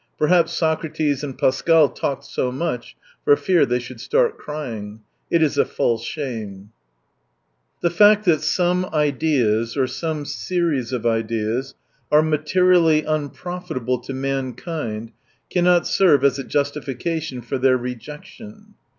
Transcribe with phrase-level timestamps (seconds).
[0.17, 5.01] Perhaps Socrates and Pascal talked so much, for fear they should start crying.
[5.29, 6.71] It is a false shame!
[7.81, 11.75] 6 The fact that some ideas, or some series of ideas,
[12.11, 15.11] are materially unprofitable to mankind
[15.51, 18.73] cannot serve as a justification for their rejection.